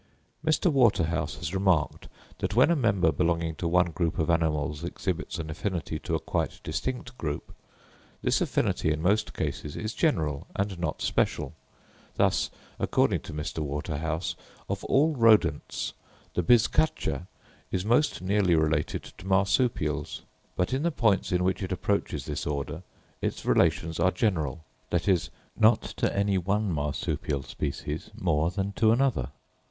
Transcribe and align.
Mr. 0.43 0.71
Waterhouse 0.73 1.35
has 1.35 1.53
remarked 1.53 2.07
that 2.39 2.55
when 2.55 2.71
a 2.71 2.75
member 2.75 3.11
belonging 3.11 3.53
to 3.53 3.67
one 3.67 3.91
group 3.91 4.17
of 4.17 4.31
animals 4.31 4.83
exhibits 4.83 5.37
an 5.37 5.51
affinity 5.51 5.99
to 5.99 6.15
a 6.15 6.19
quite 6.19 6.59
distinct 6.63 7.15
group, 7.19 7.53
this 8.23 8.41
affinity 8.41 8.91
in 8.91 8.99
most 8.99 9.35
cases 9.35 9.75
is 9.75 9.93
general 9.93 10.47
and 10.55 10.79
not 10.79 11.03
special: 11.03 11.53
thus, 12.15 12.49
according 12.79 13.19
to 13.19 13.31
Mr. 13.31 13.59
Waterhouse, 13.59 14.35
of 14.67 14.83
all 14.85 15.15
Rodents, 15.15 15.93
the 16.33 16.41
bizcacha 16.41 17.27
is 17.71 17.85
most 17.85 18.23
nearly 18.23 18.55
related 18.55 19.03
to 19.03 19.27
Marsupials; 19.27 20.23
but 20.55 20.73
in 20.73 20.81
the 20.81 20.89
points 20.89 21.31
in 21.31 21.43
which 21.43 21.61
it 21.61 21.71
approaches 21.71 22.25
this 22.25 22.47
order, 22.47 22.81
its 23.21 23.45
relations 23.45 23.99
are 23.99 24.09
general, 24.09 24.65
that 24.89 25.07
is, 25.07 25.29
not 25.55 25.83
to 25.83 26.11
any 26.17 26.39
one 26.39 26.71
Marsupial 26.71 27.43
species 27.43 28.09
more 28.17 28.49
than 28.49 28.71
to 28.71 28.91
another. 28.91 29.29